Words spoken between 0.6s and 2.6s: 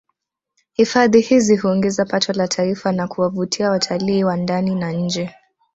Hifadhi hizi huongeza pato la